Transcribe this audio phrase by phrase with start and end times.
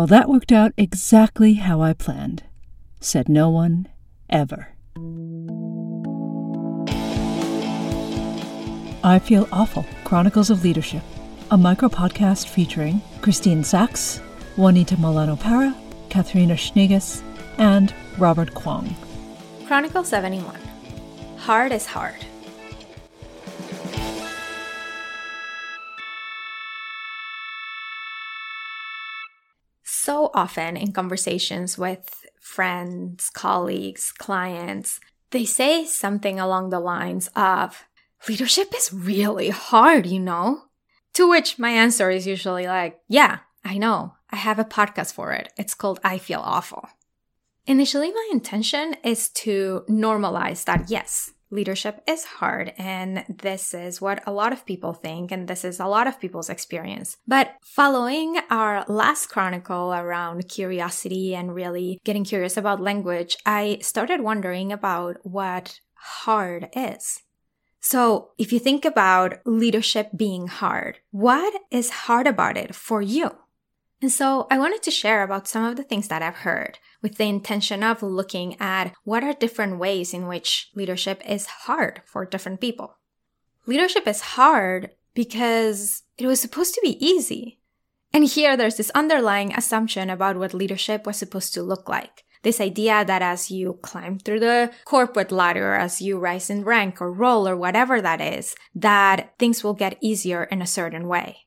[0.00, 2.42] Well, that worked out exactly how I planned,
[3.00, 3.86] said no one
[4.30, 4.68] ever.
[9.04, 11.02] I Feel Awful Chronicles of Leadership,
[11.50, 14.22] a micro podcast featuring Christine Sachs,
[14.56, 15.76] Juanita Molano Para,
[16.08, 17.20] Katharina Schneeges,
[17.58, 18.96] and Robert Kwong.
[19.66, 20.58] Chronicle 71
[21.36, 22.24] Hard is Hard.
[30.10, 34.98] So often in conversations with friends, colleagues, clients,
[35.30, 37.84] they say something along the lines of,
[38.28, 40.62] leadership is really hard, you know?
[41.14, 44.14] To which my answer is usually like, yeah, I know.
[44.30, 45.52] I have a podcast for it.
[45.56, 46.88] It's called I Feel Awful.
[47.68, 54.22] Initially, my intention is to normalize that yes, leadership is hard and this is what
[54.26, 57.16] a lot of people think and this is a lot of people's experience.
[57.26, 64.20] But following our last chronicle around curiosity and really getting curious about language, I started
[64.20, 67.22] wondering about what hard is.
[67.80, 73.30] So if you think about leadership being hard, what is hard about it for you?
[74.02, 77.16] And so I wanted to share about some of the things that I've heard with
[77.16, 82.24] the intention of looking at what are different ways in which leadership is hard for
[82.24, 82.96] different people.
[83.66, 87.58] Leadership is hard because it was supposed to be easy.
[88.12, 92.24] And here there's this underlying assumption about what leadership was supposed to look like.
[92.42, 97.00] This idea that as you climb through the corporate ladder, as you rise in rank
[97.00, 101.40] or role or whatever that is, that things will get easier in a certain way.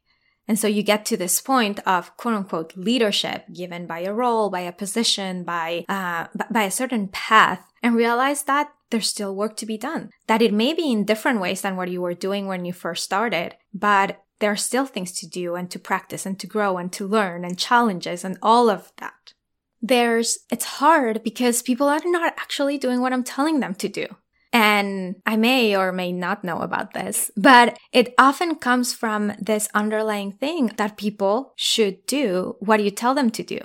[0.47, 4.49] And so you get to this point of quote unquote leadership given by a role,
[4.49, 9.58] by a position, by, uh, by a certain path and realize that there's still work
[9.58, 10.09] to be done.
[10.27, 13.03] That it may be in different ways than what you were doing when you first
[13.03, 16.91] started, but there are still things to do and to practice and to grow and
[16.94, 19.33] to learn and challenges and all of that.
[19.81, 24.05] There's, it's hard because people are not actually doing what I'm telling them to do.
[24.54, 29.67] And I may or may not know about this, but it often comes from this
[29.73, 33.58] underlying thing that people should do what you tell them to do.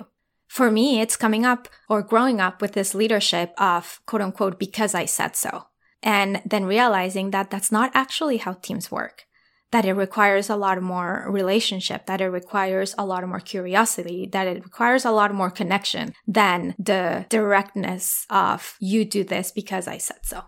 [0.47, 4.95] For me, it's coming up or growing up with this leadership of quote unquote, because
[4.95, 5.65] I said so.
[6.01, 9.25] And then realizing that that's not actually how teams work.
[9.71, 14.47] That it requires a lot more relationship, that it requires a lot more curiosity, that
[14.47, 19.99] it requires a lot more connection than the directness of you do this because I
[19.99, 20.45] said so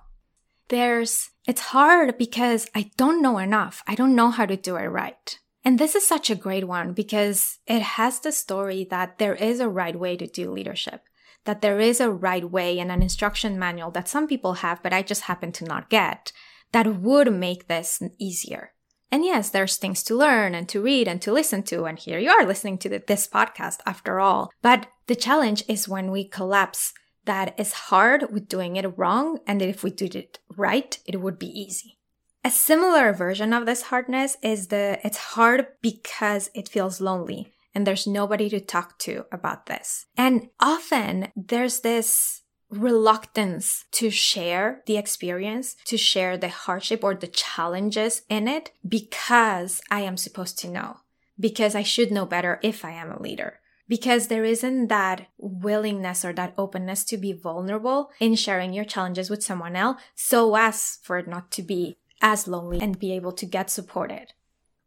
[0.71, 3.83] there's, it's hard because I don't know enough.
[3.85, 5.37] I don't know how to do it right.
[5.63, 9.59] And this is such a great one because it has the story that there is
[9.59, 11.03] a right way to do leadership,
[11.45, 14.93] that there is a right way and an instruction manual that some people have, but
[14.93, 16.31] I just happen to not get
[16.71, 18.71] that would make this easier.
[19.11, 21.83] And yes, there's things to learn and to read and to listen to.
[21.83, 24.49] And here you are listening to this podcast after all.
[24.61, 26.93] But the challenge is when we collapse
[27.25, 31.21] that is hard with doing it wrong, and that if we did it right, it
[31.21, 31.97] would be easy.
[32.43, 37.85] A similar version of this hardness is the it's hard because it feels lonely and
[37.85, 40.07] there's nobody to talk to about this.
[40.17, 47.27] And often there's this reluctance to share the experience, to share the hardship or the
[47.27, 50.97] challenges in it because I am supposed to know,
[51.39, 53.60] because I should know better if I am a leader
[53.91, 59.29] because there isn't that willingness or that openness to be vulnerable in sharing your challenges
[59.29, 63.33] with someone else so as for it not to be as lonely and be able
[63.33, 64.27] to get supported.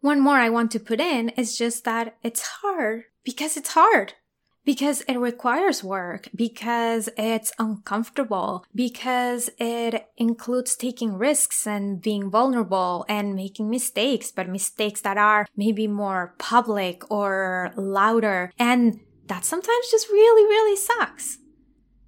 [0.00, 4.14] One more I want to put in is just that it's hard because it's hard
[4.64, 13.04] because it requires work, because it's uncomfortable, because it includes taking risks and being vulnerable
[13.08, 18.52] and making mistakes, but mistakes that are maybe more public or louder.
[18.58, 21.38] And that sometimes just really, really sucks.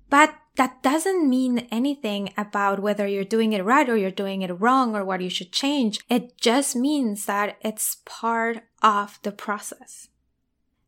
[0.08, 4.60] But that doesn't mean anything about whether you're doing it right or you're doing it
[4.60, 6.00] wrong or what you should change.
[6.08, 10.08] It just means that it's part of the process.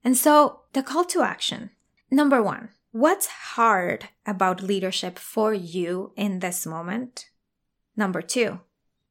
[0.04, 1.70] And so the call to action.
[2.10, 7.26] Number one, what's hard about leadership for you in this moment?
[7.96, 8.61] Number two,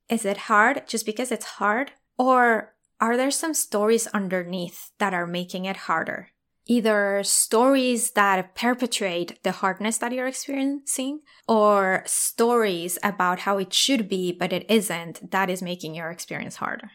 [0.10, 1.92] is it hard just because it's hard?
[2.18, 6.30] Or are there some stories underneath that are making it harder?
[6.66, 14.10] Either stories that perpetuate the hardness that you're experiencing, or stories about how it should
[14.10, 16.92] be, but it isn't, that is making your experience harder.